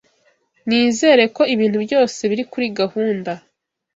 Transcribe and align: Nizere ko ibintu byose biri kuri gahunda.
Nizere 0.67 1.23
ko 1.35 1.41
ibintu 1.53 1.77
byose 1.85 2.19
biri 2.29 2.43
kuri 2.51 2.67
gahunda. 2.79 3.31